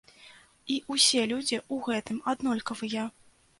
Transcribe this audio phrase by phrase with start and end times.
[0.75, 3.07] І ўсе людзі ў гэтым аднолькавыя.